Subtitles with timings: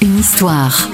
[0.00, 0.88] Une histoire.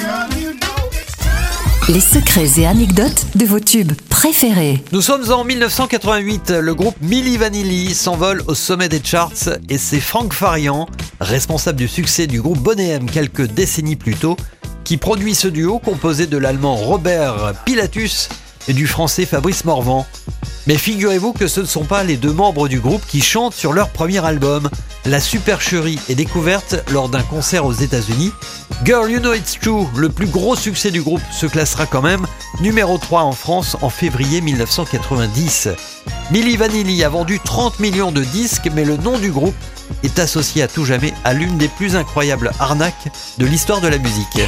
[1.89, 4.83] Les secrets et anecdotes de vos tubes préférés.
[4.91, 10.01] Nous sommes en 1988, le groupe Milli Vanilli s'envole au sommet des charts et c'est
[10.01, 10.89] Franck Farian,
[11.21, 14.37] responsable du succès du groupe Bonnet M quelques décennies plus tôt,
[14.83, 18.31] qui produit ce duo composé de l'allemand Robert Pilatus
[18.67, 20.07] et du français Fabrice Morvan.
[20.67, 23.73] Mais figurez-vous que ce ne sont pas les deux membres du groupe qui chantent sur
[23.73, 24.69] leur premier album.
[25.05, 28.33] La supercherie est découverte lors d'un concert aux États-Unis.
[28.85, 32.27] Girl You Know It's True, le plus gros succès du groupe, se classera quand même
[32.61, 35.69] numéro 3 en France en février 1990.
[36.31, 39.55] Milli Vanilli a vendu 30 millions de disques, mais le nom du groupe
[40.05, 43.99] est associé à tout jamais à l'une des plus incroyables arnaques de l'histoire de la
[43.99, 44.41] musique.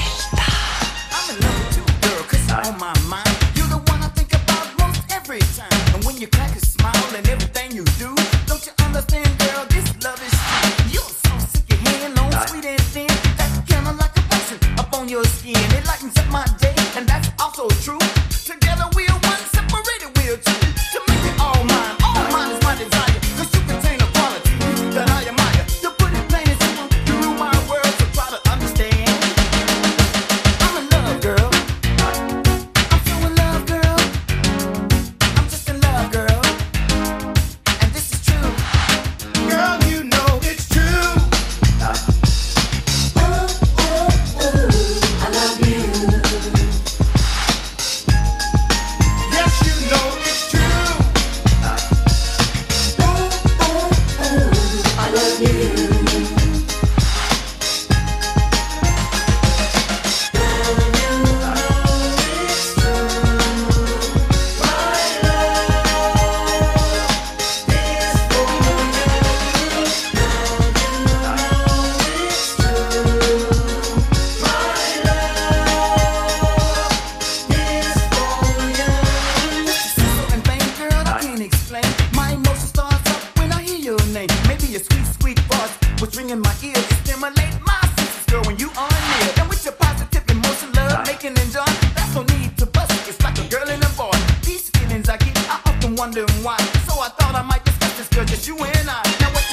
[87.24, 89.32] stimulate my senses, girl, when you on near.
[89.38, 91.64] And with your positive emotion, love, making and joy,
[91.94, 92.92] that's no need to bust.
[93.08, 94.10] It's like a girl and a boy.
[94.42, 96.58] These feelings I get, I often wonder why.
[96.86, 99.02] So I thought I might discuss this, girl, just you and I.
[99.20, 99.43] Now,